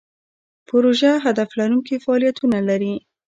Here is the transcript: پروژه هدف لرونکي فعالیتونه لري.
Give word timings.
پروژه 0.69 1.11
هدف 1.25 1.49
لرونکي 1.59 1.95
فعالیتونه 2.03 2.57
لري. 2.69 2.93